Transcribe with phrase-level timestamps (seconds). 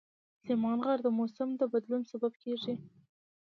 [0.41, 2.73] سلیمان غر د موسم د بدلون سبب کېږي.